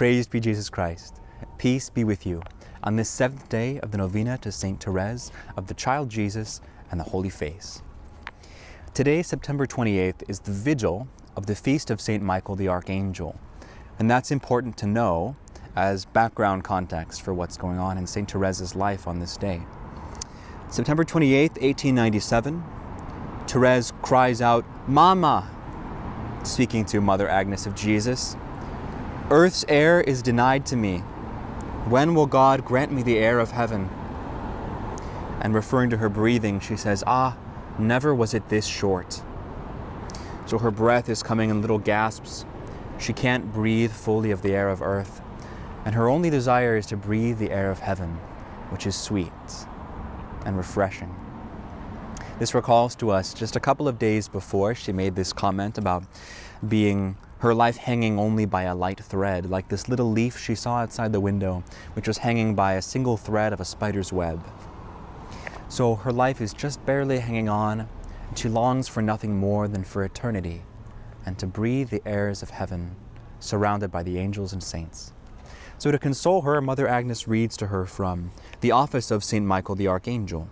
[0.00, 1.20] Praised be Jesus Christ.
[1.58, 2.40] Peace be with you
[2.82, 6.98] on this seventh day of the novena to Saint Therese of the Child Jesus and
[6.98, 7.82] the Holy Face.
[8.94, 13.38] Today, September 28th, is the vigil of the feast of Saint Michael the Archangel.
[13.98, 15.36] And that's important to know
[15.76, 19.60] as background context for what's going on in Saint Therese's life on this day.
[20.70, 22.64] September 28th, 1897,
[23.46, 25.46] Therese cries out, Mama,
[26.42, 28.34] speaking to Mother Agnes of Jesus.
[29.32, 30.98] Earth's air is denied to me.
[31.86, 33.88] When will God grant me the air of heaven?
[35.40, 37.38] And referring to her breathing, she says, Ah,
[37.78, 39.22] never was it this short.
[40.46, 42.44] So her breath is coming in little gasps.
[42.98, 45.20] She can't breathe fully of the air of earth.
[45.84, 48.14] And her only desire is to breathe the air of heaven,
[48.70, 49.32] which is sweet
[50.44, 51.14] and refreshing.
[52.40, 56.02] This recalls to us just a couple of days before she made this comment about
[56.66, 60.76] being her life hanging only by a light thread, like this little leaf she saw
[60.76, 64.42] outside the window, which was hanging by a single thread of a spider's web.
[65.68, 67.88] So her life is just barely hanging on,
[68.28, 70.62] and she longs for nothing more than for eternity
[71.24, 72.96] and to breathe the airs of heaven,
[73.38, 75.12] surrounded by the angels and saints.
[75.78, 79.46] So, to console her, Mother Agnes reads to her from the office of St.
[79.46, 80.48] Michael the Archangel.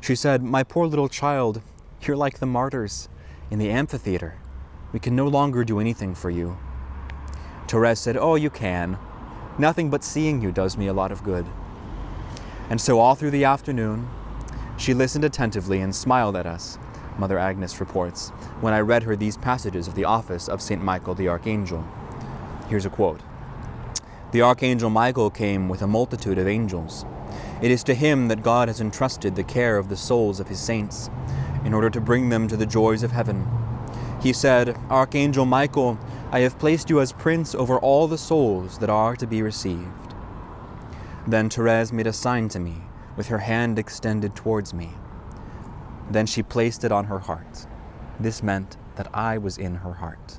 [0.00, 1.62] She said, My poor little child,
[2.02, 3.08] you're like the martyrs
[3.50, 4.38] in the amphitheater.
[4.94, 6.56] We can no longer do anything for you.
[7.66, 8.96] Therese said, Oh, you can.
[9.58, 11.44] Nothing but seeing you does me a lot of good.
[12.70, 14.08] And so, all through the afternoon,
[14.76, 16.78] she listened attentively and smiled at us,
[17.18, 18.28] Mother Agnes reports,
[18.60, 20.80] when I read her these passages of the office of St.
[20.80, 21.84] Michael the Archangel.
[22.68, 23.20] Here's a quote
[24.30, 27.04] The Archangel Michael came with a multitude of angels.
[27.60, 30.60] It is to him that God has entrusted the care of the souls of his
[30.60, 31.10] saints,
[31.64, 33.63] in order to bring them to the joys of heaven.
[34.24, 35.98] He said, Archangel Michael,
[36.32, 40.14] I have placed you as prince over all the souls that are to be received.
[41.26, 42.76] Then Therese made a sign to me,
[43.18, 44.92] with her hand extended towards me.
[46.10, 47.66] Then she placed it on her heart.
[48.18, 50.38] This meant that I was in her heart.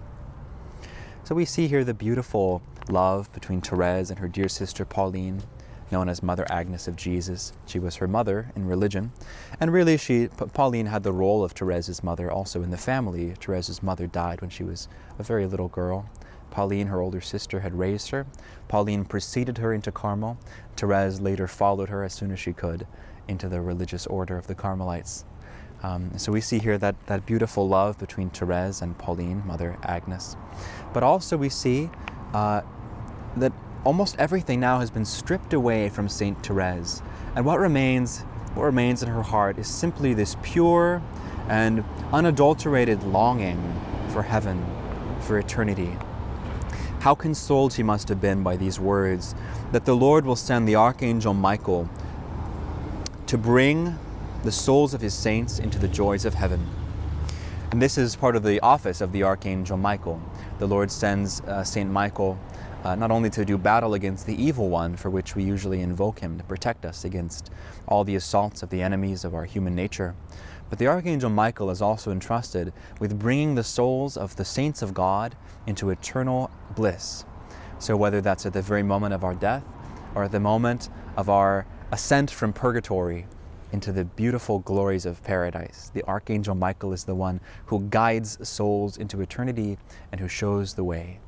[1.23, 5.43] So we see here the beautiful love between Therese and her dear sister Pauline,
[5.91, 7.53] known as Mother Agnes of Jesus.
[7.65, 9.11] She was her mother in religion,
[9.59, 13.33] and really, she Pauline had the role of Therese's mother also in the family.
[13.45, 14.87] Therese's mother died when she was
[15.19, 16.09] a very little girl.
[16.51, 18.25] Pauline, her older sister, had raised her.
[18.67, 20.37] Pauline preceded her into Carmel.
[20.77, 22.87] Therese later followed her as soon as she could
[23.27, 25.25] into the religious order of the Carmelites.
[25.83, 30.35] Um, so we see here that, that beautiful love between Therese and Pauline, Mother Agnes.
[30.93, 31.89] But also we see
[32.33, 32.61] uh,
[33.37, 33.51] that
[33.85, 37.01] almost everything now has been stripped away from Saint Therese.
[37.35, 38.21] And what remains,
[38.55, 41.01] what remains in her heart is simply this pure
[41.47, 43.61] and unadulterated longing
[44.09, 44.65] for heaven,
[45.21, 45.95] for eternity.
[47.01, 49.35] How consoled she must have been by these words
[49.71, 51.87] that the Lord will send the Archangel Michael
[53.27, 53.99] to bring
[54.43, 56.67] the souls of his saints into the joys of heaven.
[57.71, 60.19] And this is part of the office of the Archangel Michael.
[60.57, 62.39] The Lord sends uh, Saint Michael
[62.85, 66.19] uh, not only to do battle against the evil one, for which we usually invoke
[66.19, 67.49] him to protect us against
[67.87, 70.13] all the assaults of the enemies of our human nature,
[70.69, 74.93] but the Archangel Michael is also entrusted with bringing the souls of the saints of
[74.93, 75.35] God
[75.65, 77.25] into eternal bliss.
[77.79, 79.65] So, whether that's at the very moment of our death
[80.13, 83.25] or at the moment of our ascent from purgatory
[83.71, 88.97] into the beautiful glories of paradise, the Archangel Michael is the one who guides souls
[88.97, 89.79] into eternity
[90.11, 91.19] and who shows the way.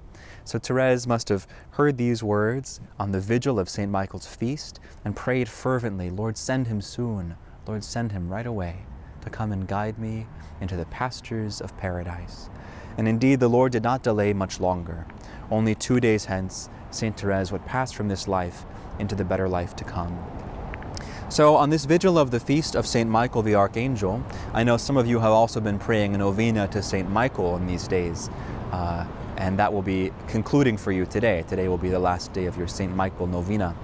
[0.48, 3.92] So Therese must have heard these words on the vigil of St.
[3.92, 7.36] Michael's feast and prayed fervently, Lord, send him soon.
[7.68, 8.86] Lord, send him right away
[9.24, 10.26] to come and guide me
[10.62, 12.50] into the pastures of paradise.
[12.98, 15.06] And indeed, the Lord did not delay much longer.
[15.52, 17.20] Only two days hence, St.
[17.20, 18.64] Therese would pass from this life
[19.00, 20.18] into the better life to come.
[21.28, 23.10] So, on this vigil of the feast of St.
[23.10, 26.82] Michael the Archangel, I know some of you have also been praying a novena to
[26.82, 27.10] St.
[27.10, 28.30] Michael in these days.
[28.72, 29.06] Uh,
[29.38, 31.44] and that will be concluding for you today.
[31.48, 32.94] Today will be the last day of your St.
[32.96, 33.76] Michael novena.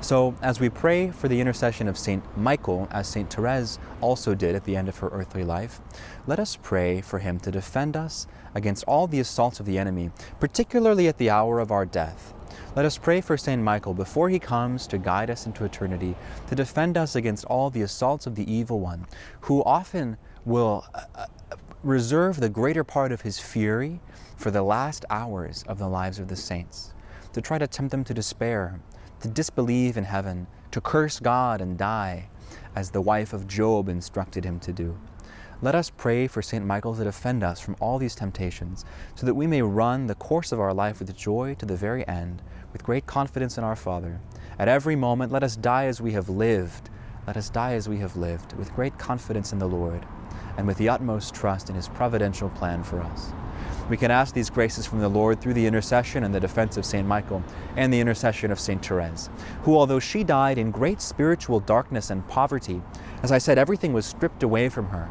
[0.00, 2.24] So, as we pray for the intercession of St.
[2.36, 3.32] Michael, as St.
[3.32, 5.80] Therese also did at the end of her earthly life,
[6.26, 10.10] let us pray for him to defend us against all the assaults of the enemy,
[10.40, 12.34] particularly at the hour of our death.
[12.74, 13.62] Let us pray for St.
[13.62, 16.16] Michael before he comes to guide us into eternity,
[16.48, 19.06] to defend us against all the assaults of the evil one,
[19.42, 21.26] who often will uh, uh
[21.82, 24.00] reserve the greater part of his fury
[24.42, 26.92] for the last hours of the lives of the saints,
[27.32, 28.80] to try to tempt them to despair,
[29.20, 32.28] to disbelieve in heaven, to curse God and die,
[32.74, 34.98] as the wife of Job instructed him to do.
[35.60, 36.66] let us pray for St.
[36.66, 38.84] Michael to defend us from all these temptations,
[39.14, 42.04] so that we may run the course of our life with joy to the very
[42.08, 42.42] end,
[42.72, 44.18] with great confidence in our Father.
[44.58, 46.90] At every moment, let us die as we have lived.
[47.28, 50.04] Let us die as we have lived, with great confidence in the Lord,
[50.56, 53.32] and with the utmost trust in His providential plan for us.
[53.92, 56.86] We can ask these graces from the Lord through the intercession and the defense of
[56.86, 57.06] St.
[57.06, 57.42] Michael
[57.76, 58.82] and the intercession of St.
[58.82, 59.28] Therese,
[59.64, 62.80] who, although she died in great spiritual darkness and poverty,
[63.22, 65.10] as I said, everything was stripped away from her.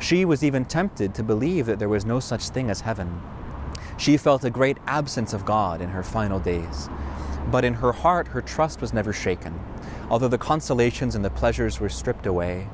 [0.00, 3.22] She was even tempted to believe that there was no such thing as heaven.
[3.96, 6.90] She felt a great absence of God in her final days.
[7.50, 9.58] But in her heart, her trust was never shaken.
[10.10, 12.68] Although the consolations and the pleasures were stripped away,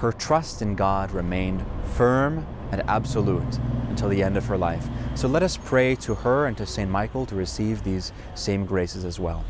[0.00, 1.64] her trust in God remained
[1.94, 3.58] firm and absolute
[3.88, 4.86] until the end of her life.
[5.14, 6.90] So let us pray to her and to St.
[6.90, 9.44] Michael to receive these same graces as well.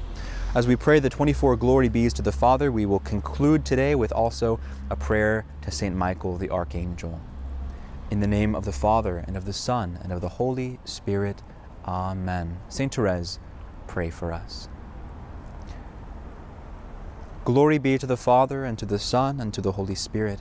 [0.54, 4.12] As we pray the 24 glory bees to the Father, we will conclude today with
[4.12, 4.58] also
[4.88, 5.94] a prayer to St.
[5.94, 7.20] Michael the Archangel.
[8.10, 11.42] In the name of the Father, and of the Son, and of the Holy Spirit.
[11.84, 12.58] Amen.
[12.68, 12.94] St.
[12.94, 13.40] Therese,
[13.86, 14.68] pray for us.
[17.44, 20.40] Glory be to the Father, and to the Son, and to the Holy Spirit,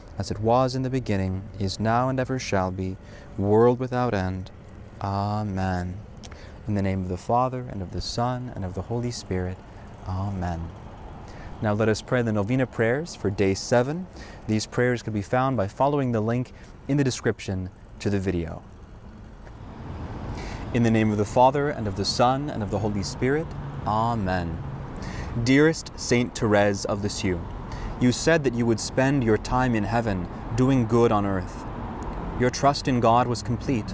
[0.17, 2.97] as it was in the beginning, is now, and ever shall be,
[3.37, 4.51] world without end.
[5.01, 5.97] Amen.
[6.67, 9.57] In the name of the Father, and of the Son, and of the Holy Spirit.
[10.07, 10.69] Amen.
[11.61, 14.07] Now let us pray the Novena prayers for day seven.
[14.47, 16.53] These prayers can be found by following the link
[16.87, 18.63] in the description to the video.
[20.73, 23.47] In the name of the Father, and of the Son, and of the Holy Spirit.
[23.85, 24.57] Amen.
[25.43, 27.39] Dearest Saint Therese of the Lisieux,
[28.01, 31.63] You said that you would spend your time in heaven doing good on earth.
[32.39, 33.93] Your trust in God was complete.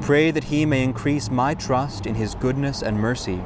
[0.00, 3.42] Pray that He may increase my trust in His goodness and mercy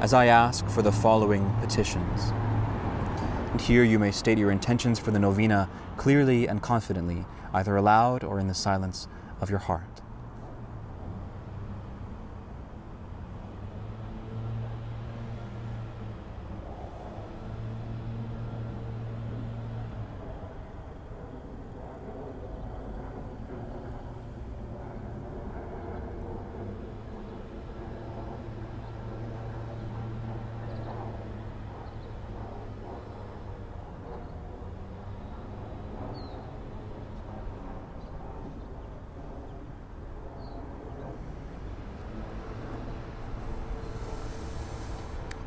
[0.00, 2.32] as I ask for the following petitions.
[3.52, 8.24] And here you may state your intentions for the novena clearly and confidently, either aloud
[8.24, 9.06] or in the silence
[9.40, 9.93] of your heart.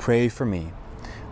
[0.07, 0.71] Pray for me,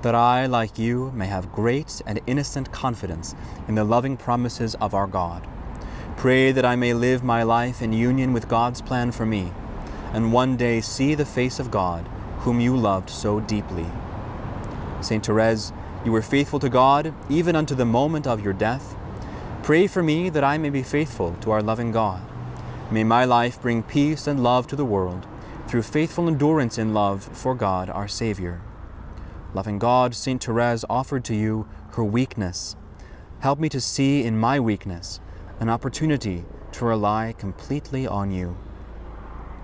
[0.01, 3.33] that I, like you, may have great and innocent confidence
[3.69, 5.47] in the loving promises of our God.
[6.17, 9.53] Pray that I may live my life in union with God's plan for me,
[10.11, 12.05] and one day see the face of God,
[12.39, 13.85] whom you loved so deeply.
[14.99, 15.71] Saint Therese,
[16.03, 18.93] you were faithful to God even unto the moment of your death.
[19.63, 22.21] Pray for me that I may be faithful to our loving God.
[22.91, 25.25] May my life bring peace and love to the world
[25.67, 28.61] through faithful endurance in love for God our Savior.
[29.55, 30.43] Loving God, St.
[30.43, 32.75] Therese offered to you her weakness.
[33.39, 35.21] Help me to see in my weakness
[35.61, 36.43] an opportunity
[36.73, 38.57] to rely completely on you.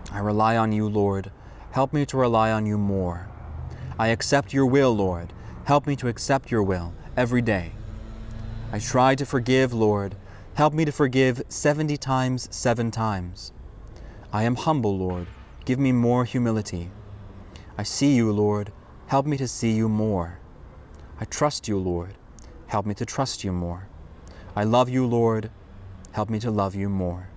[0.10, 1.30] I rely on you, Lord.
[1.72, 3.28] Help me to rely on you more.
[4.00, 5.34] I accept your will, Lord.
[5.66, 7.74] Help me to accept your will every day.
[8.72, 10.16] I try to forgive, Lord.
[10.54, 13.52] Help me to forgive 70 times, seven times.
[14.32, 15.28] I am humble, Lord.
[15.66, 16.92] Give me more humility.
[17.78, 18.72] I see you, Lord.
[19.12, 20.40] Help me to see you more.
[21.20, 22.14] I trust you, Lord.
[22.68, 23.90] Help me to trust you more.
[24.56, 25.52] I love you, Lord.
[26.14, 27.28] Help me to love you more.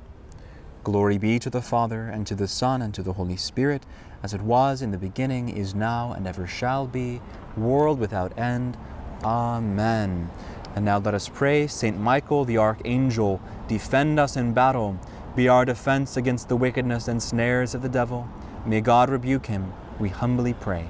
[0.85, 3.85] Glory be to the Father, and to the Son, and to the Holy Spirit,
[4.23, 7.21] as it was in the beginning, is now, and ever shall be,
[7.57, 8.77] world without end.
[9.25, 10.31] Amen.
[10.77, 11.67] And now let us pray.
[11.67, 14.97] Saint Michael, the archangel, defend us in battle.
[15.35, 18.29] Be our defense against the wickedness and snares of the devil.
[18.65, 20.89] May God rebuke him, we humbly pray.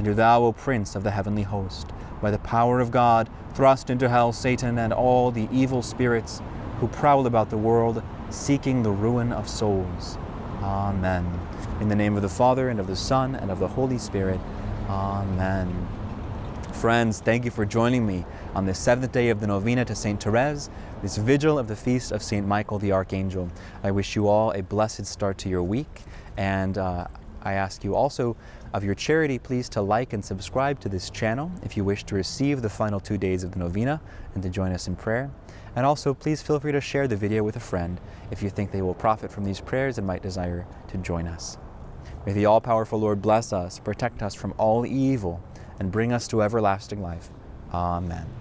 [0.00, 1.90] And do thou, O Prince of the heavenly host,
[2.22, 6.40] by the power of God, thrust into hell Satan and all the evil spirits
[6.78, 10.16] who prowl about the world, seeking the ruin of souls.
[10.62, 11.38] Amen.
[11.82, 14.40] In the name of the Father, and of the Son, and of the Holy Spirit.
[14.88, 15.86] Amen.
[16.72, 20.18] Friends, thank you for joining me on the seventh day of the novena to St.
[20.18, 20.70] Therese,
[21.02, 22.46] this vigil of the feast of St.
[22.46, 23.50] Michael the Archangel.
[23.82, 26.04] I wish you all a blessed start to your week,
[26.38, 27.06] and uh,
[27.42, 28.36] I ask you also
[28.72, 32.14] of your charity, please to like and subscribe to this channel if you wish to
[32.14, 34.00] receive the final two days of the novena
[34.34, 35.30] and to join us in prayer.
[35.76, 38.70] And also, please feel free to share the video with a friend if you think
[38.70, 41.58] they will profit from these prayers and might desire to join us.
[42.26, 45.42] May the all powerful Lord bless us, protect us from all evil,
[45.78, 47.30] and bring us to everlasting life.
[47.72, 48.39] Amen.